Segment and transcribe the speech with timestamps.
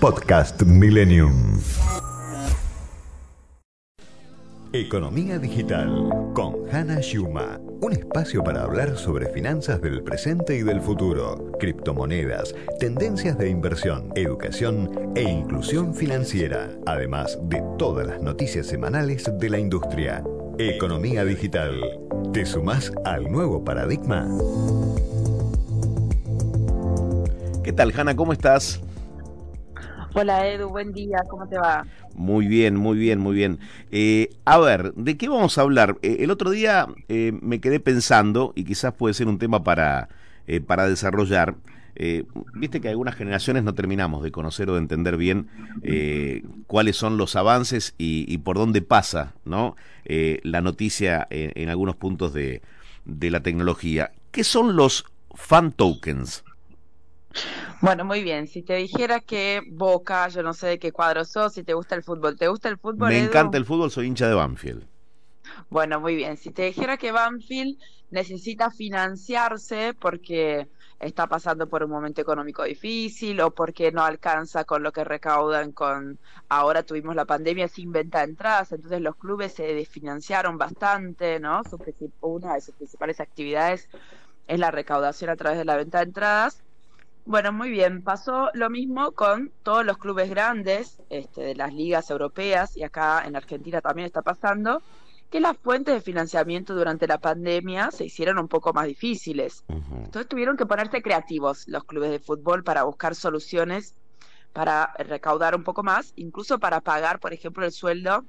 [0.00, 1.60] Podcast Millennium.
[4.72, 7.60] Economía Digital con Hannah Schuma.
[7.82, 14.10] Un espacio para hablar sobre finanzas del presente y del futuro, criptomonedas, tendencias de inversión,
[14.14, 20.24] educación e inclusión financiera, además de todas las noticias semanales de la industria.
[20.56, 21.78] Economía Digital.
[22.32, 24.26] ¿Te sumás al nuevo paradigma?
[27.62, 28.16] ¿Qué tal, Hanna?
[28.16, 28.80] ¿Cómo estás?
[30.12, 31.86] Hola Edu, buen día, ¿cómo te va?
[32.14, 33.60] Muy bien, muy bien, muy bien.
[33.92, 35.98] Eh, a ver, ¿de qué vamos a hablar?
[36.02, 40.08] Eh, el otro día eh, me quedé pensando, y quizás puede ser un tema para,
[40.66, 41.54] para desarrollar,
[42.54, 45.48] viste que algunas generaciones no terminamos de conocer o de entender bien
[46.66, 49.76] cuáles son los avances y, por dónde pasa ¿no?
[50.06, 52.62] la noticia en, en algunos puntos de,
[53.04, 54.12] de la tecnología.
[54.30, 55.04] ¿Qué son los
[55.34, 56.42] fan tokens?
[57.80, 58.46] Bueno, muy bien.
[58.46, 61.94] Si te dijera que Boca, yo no sé de qué cuadro sos, si te gusta
[61.94, 63.08] el fútbol, ¿te gusta el fútbol?
[63.08, 64.86] Me encanta el fútbol, soy hincha de Banfield.
[65.70, 66.36] Bueno, muy bien.
[66.36, 67.78] Si te dijera que Banfield
[68.10, 70.68] necesita financiarse porque
[70.98, 75.72] está pasando por un momento económico difícil o porque no alcanza con lo que recaudan
[75.72, 76.18] con
[76.50, 81.62] ahora tuvimos la pandemia sin venta de entradas, entonces los clubes se desfinanciaron bastante, ¿no?
[82.20, 83.88] una de sus principales actividades
[84.46, 86.62] es la recaudación a través de la venta de entradas
[87.30, 88.02] bueno, muy bien.
[88.02, 93.22] Pasó lo mismo con todos los clubes grandes este, de las ligas europeas y acá
[93.24, 94.82] en Argentina también está pasando
[95.30, 99.62] que las fuentes de financiamiento durante la pandemia se hicieron un poco más difíciles.
[99.68, 103.94] Entonces tuvieron que ponerse creativos los clubes de fútbol para buscar soluciones
[104.52, 108.24] para recaudar un poco más, incluso para pagar, por ejemplo, el sueldo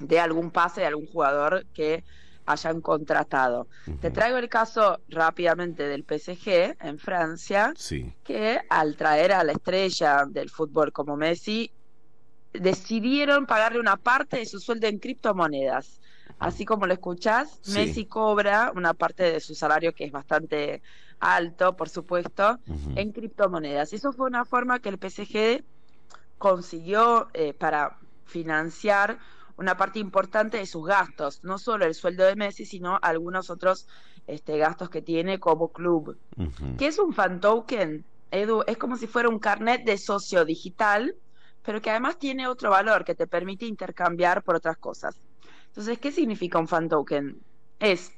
[0.00, 2.04] de algún pase de algún jugador que
[2.46, 3.68] hayan contratado.
[4.00, 7.72] Te traigo el caso rápidamente del PSG en Francia,
[8.22, 11.70] que al traer a la estrella del fútbol como Messi,
[12.52, 16.00] decidieron pagarle una parte de su sueldo en criptomonedas.
[16.38, 20.82] Así como lo escuchás, Messi cobra una parte de su salario que es bastante
[21.20, 22.58] alto, por supuesto,
[22.96, 23.92] en criptomonedas.
[23.92, 25.64] Y eso fue una forma que el PSG
[26.38, 29.18] consiguió eh, para financiar
[29.56, 33.86] una parte importante de sus gastos, no solo el sueldo de Messi, sino algunos otros
[34.26, 36.18] este, gastos que tiene como club.
[36.78, 38.04] ¿Qué es un fan token?
[38.30, 41.14] Edu, es como si fuera un carnet de socio digital,
[41.62, 45.20] pero que además tiene otro valor que te permite intercambiar por otras cosas.
[45.68, 47.40] Entonces, ¿qué significa un fan token?
[47.78, 48.12] Es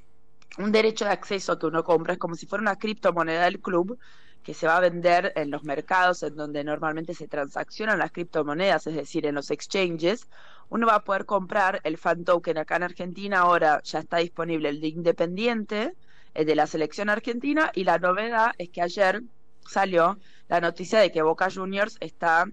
[0.59, 3.99] un derecho de acceso que uno compra, es como si fuera una criptomoneda del club
[4.43, 8.87] que se va a vender en los mercados en donde normalmente se transaccionan las criptomonedas,
[8.87, 10.29] es decir, en los exchanges,
[10.69, 14.69] uno va a poder comprar el fan token acá en Argentina, ahora ya está disponible
[14.69, 15.95] el de Independiente,
[16.35, 19.23] el de la selección argentina, y la novedad es que ayer
[19.69, 20.19] salió
[20.49, 22.47] la noticia de que Boca Juniors está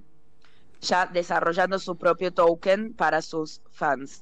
[0.83, 4.21] ya desarrollando su propio token para sus fans,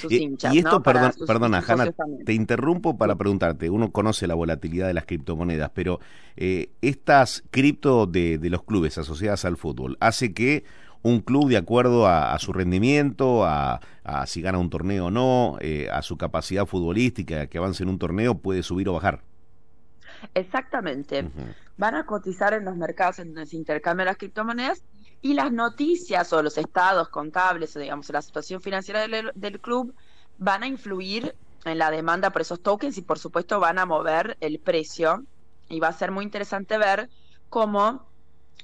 [0.00, 0.54] sus hinchas.
[0.54, 1.92] Y esto, perdona, Hanna,
[2.24, 3.68] te interrumpo para preguntarte.
[3.68, 6.00] Uno conoce la volatilidad de las criptomonedas, pero
[6.36, 10.64] eh, estas cripto de, los clubes asociadas al fútbol hace que
[11.02, 13.80] un club de acuerdo a, su rendimiento, a,
[14.26, 17.98] si gana un torneo o no, eh, a su capacidad futbolística, que avance en un
[17.98, 19.22] torneo, puede subir o bajar.
[20.34, 21.30] Exactamente.
[21.76, 24.82] Van a cotizar en los mercados en donde se intercambian las criptomonedas
[25.20, 29.94] y las noticias o los estados contables o digamos la situación financiera del, club
[30.38, 31.34] van a influir
[31.64, 35.24] en la demanda por esos tokens y por supuesto van a mover el precio
[35.68, 37.10] y va a ser muy interesante ver
[37.48, 38.07] cómo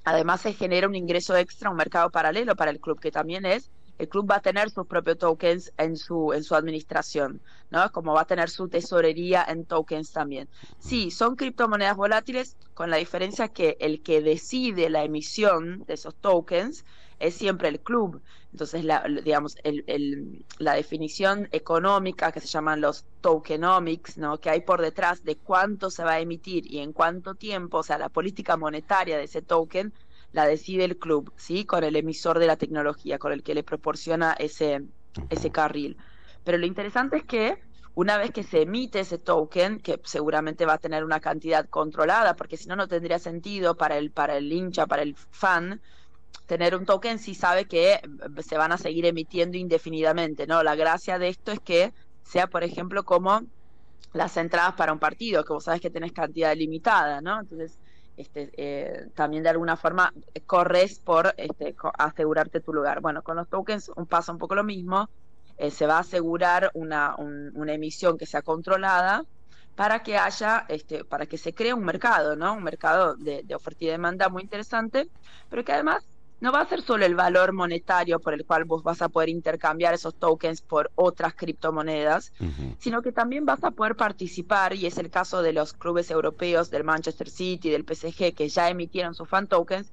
[0.03, 3.71] además se genera un ingreso extra, un mercado paralelo para el club que también es
[3.99, 7.41] el club va a tener sus propios tokens en su, en su administración,
[7.71, 7.91] ¿no?
[7.93, 10.49] Como va a tener su tesorería en tokens también.
[10.78, 16.16] Sí, son criptomonedas volátiles, con la diferencia que el que decide la emisión de esos
[16.16, 16.84] tokens
[17.19, 18.20] es siempre el club.
[18.52, 24.38] Entonces, la, digamos, el, el, la definición económica que se llaman los tokenomics, ¿no?
[24.38, 27.82] que hay por detrás de cuánto se va a emitir y en cuánto tiempo, o
[27.82, 29.92] sea, la política monetaria de ese token,
[30.32, 31.64] la decide el club, ¿sí?
[31.64, 34.82] Con el emisor de la tecnología, con el que le proporciona ese,
[35.31, 35.96] ese carril.
[36.43, 37.58] Pero lo interesante es que
[37.94, 42.34] una vez que se emite ese token, que seguramente va a tener una cantidad controlada,
[42.34, 45.81] porque si no, no tendría sentido para el, para el hincha, para el fan,
[46.46, 48.00] tener un token si sabe que eh,
[48.43, 50.62] se van a seguir emitiendo indefinidamente, ¿no?
[50.62, 51.93] La gracia de esto es que
[52.23, 53.43] sea, por ejemplo, como
[54.12, 57.41] las entradas para un partido, que vos sabes que tenés cantidad limitada, ¿no?
[57.41, 57.79] Entonces,
[58.17, 60.12] este, eh, también de alguna forma
[60.46, 63.00] corres por este, asegurarte tu lugar.
[63.00, 65.08] Bueno, con los tokens pasa un poco lo mismo,
[65.58, 69.25] eh, se va a asegurar una, una emisión que sea controlada
[69.75, 72.55] para que haya, este, para que se cree un mercado, ¿no?
[72.55, 75.08] Un mercado de, oferta y demanda muy interesante,
[75.49, 76.05] pero que además
[76.44, 79.31] no va a ser solo el valor monetario por el cual vos vas a poder
[79.31, 82.35] intercambiar esos tokens por otras criptomonedas,
[82.79, 86.69] sino que también vas a poder participar, y es el caso de los clubes europeos
[86.69, 89.91] del Manchester City, del PSG, que ya emitieron sus fan tokens,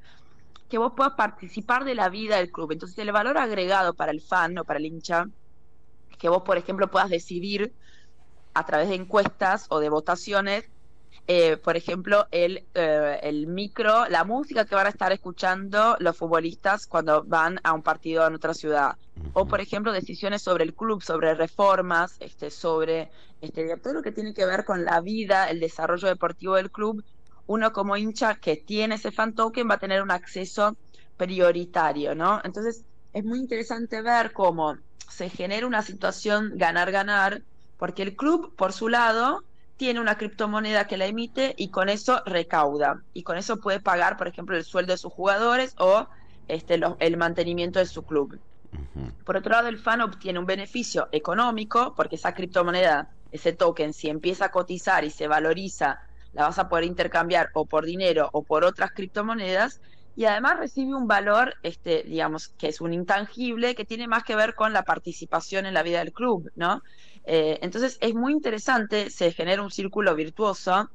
[0.68, 2.74] que vos puedas participar de la vida del club.
[2.74, 5.28] Entonces, el valor agregado para el fan o para el hincha,
[6.10, 7.74] es que vos, por ejemplo, puedas decidir
[8.54, 10.70] a través de encuestas o de votaciones
[11.28, 16.18] eh, por ejemplo, el, eh, el micro, la música que van a estar escuchando los
[16.18, 18.98] futbolistas cuando van a un partido en otra ciudad.
[19.34, 24.12] O, por ejemplo, decisiones sobre el club, sobre reformas, este, sobre este, todo lo que
[24.12, 27.04] tiene que ver con la vida, el desarrollo deportivo del club.
[27.48, 30.76] Uno como hincha que tiene ese fan token va a tener un acceso
[31.18, 32.42] prioritario, ¿no?
[32.44, 32.84] Entonces,
[33.14, 34.78] es muy interesante ver cómo
[35.10, 37.44] se genera una situación ganar-ganar,
[37.78, 39.44] porque el club, por su lado,
[39.82, 43.02] tiene una criptomoneda que la emite y con eso recauda.
[43.16, 46.08] Y con eso puede pagar, por ejemplo, el sueldo de sus jugadores o
[46.48, 48.40] este, el mantenimiento de su club.
[49.26, 54.08] Por otro lado, el fan obtiene un beneficio económico porque esa criptomoneda, ese token, si
[54.08, 56.00] empieza a cotizar y se valoriza,
[56.34, 59.82] la vas a poder intercambiar o por dinero o por otras criptomonedas
[60.16, 64.36] y además recibe un valor, este, digamos, que es un intangible que tiene más que
[64.36, 66.82] ver con la participación en la vida del club, ¿no?
[67.24, 70.90] Eh, entonces es muy interesante, se genera un círculo virtuoso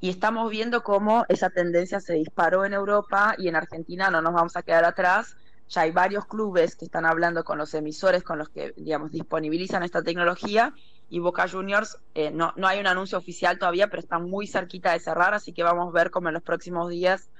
[0.00, 4.34] y estamos viendo cómo esa tendencia se disparó en Europa y en Argentina no nos
[4.34, 5.36] vamos a quedar atrás.
[5.68, 9.82] Ya hay varios clubes que están hablando con los emisores, con los que, digamos, disponibilizan
[9.82, 10.74] esta tecnología
[11.08, 14.92] y Boca Juniors, eh, no, no hay un anuncio oficial todavía, pero está muy cerquita
[14.92, 17.30] de cerrar, así que vamos a ver cómo en los próximos días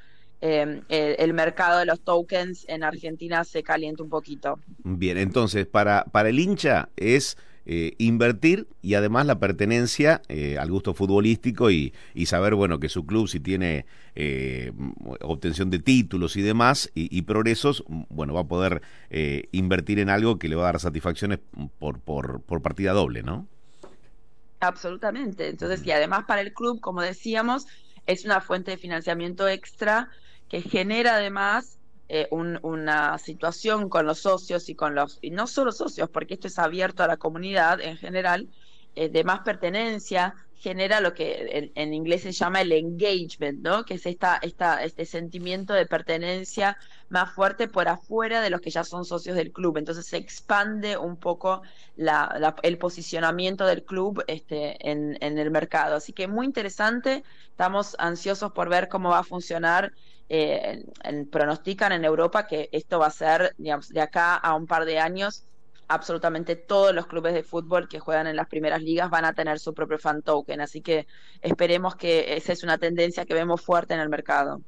[0.40, 4.58] eh, el, mercado de los tokens en Argentina se calienta un poquito.
[4.82, 7.36] Bien, entonces, para, para el hincha es
[7.66, 12.90] eh, invertir y además la pertenencia eh, al gusto futbolístico y, y, saber, bueno, que
[12.90, 14.70] su club si tiene eh,
[15.22, 18.82] obtención de títulos y demás y, progresos, bueno, va a poder
[19.52, 21.38] invertir en algo que le va a dar satisfacciones
[21.78, 23.46] por, por, por partida doble, ¿no?
[24.60, 25.48] Absolutamente.
[25.48, 27.66] Entonces, y además para el club, como decíamos,
[28.06, 30.10] es una fuente de financiamiento extra
[30.54, 35.72] que genera además eh, una situación con los socios y con los, y no solo
[35.72, 38.48] socios, porque esto es abierto a la comunidad en general,
[38.94, 43.84] eh, de más pertenencia, genera lo que en, inglés se llama el engagement, ¿no?
[43.84, 46.78] Que es esta, esta, este sentimiento de pertenencia
[47.08, 49.76] más fuerte por afuera de los que ya son socios del club.
[49.76, 51.62] Entonces se expande un poco
[51.96, 55.96] la, el posicionamiento del club este, en, en el mercado.
[55.96, 57.24] Así que muy interesante.
[57.50, 59.92] Estamos ansiosos por ver cómo va a funcionar
[60.28, 60.84] eh,
[61.30, 65.44] pronostican en Europa que esto va a ser, de acá a un par de años,
[65.88, 69.58] absolutamente todos los clubes de fútbol que juegan en las primeras ligas van a tener
[69.58, 70.60] su propio fan token.
[70.60, 71.06] Así que
[71.42, 74.60] esperemos que esa es una tendencia que vemos fuerte en el mercado.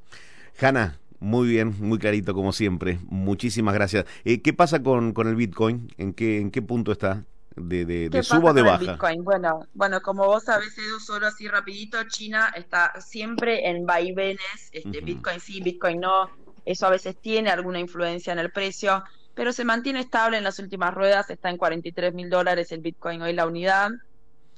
[0.61, 2.99] Hanna, muy bien, muy clarito como siempre.
[3.05, 4.07] Muchísimas gracias.
[4.25, 5.93] Eh, ¿Qué pasa con, con el Bitcoin?
[5.99, 7.25] ¿En qué, ¿En qué punto está?
[7.57, 8.79] de, de, de suba o de baja?
[8.79, 9.25] Bitcoin?
[9.25, 15.01] Bueno, bueno, como vos sabés, Edu, solo así rapidito, China está siempre en vaivenes, este,
[15.01, 16.31] Bitcoin sí, Bitcoin no,
[16.65, 19.03] eso a veces tiene alguna influencia en el precio,
[19.37, 23.23] pero se mantiene estable en las últimas ruedas, está en 43 mil dólares el Bitcoin
[23.23, 23.91] hoy la unidad,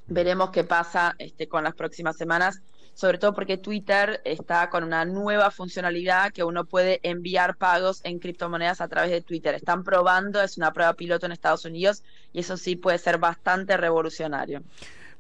[0.07, 2.63] veremos qué pasa este, con las próximas semanas
[2.99, 8.19] sobre todo porque Twitter está con una nueva funcionalidad que uno puede enviar pagos en
[8.19, 9.55] criptomonedas a través de Twitter.
[9.55, 13.77] Están probando, es una prueba piloto en Estados Unidos y eso sí puede ser bastante
[13.77, 14.65] revolucionario.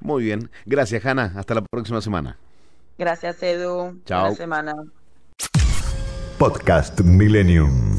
[0.00, 2.36] Muy bien, gracias Hanna, hasta la próxima semana.
[2.98, 4.00] Gracias Edu.
[4.04, 4.22] Chao.
[4.22, 4.74] Buena semana.
[6.36, 7.96] Podcast Millennium.